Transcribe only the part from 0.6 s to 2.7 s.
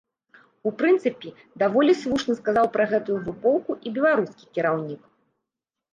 У прынцыпе, даволі слушна сказаў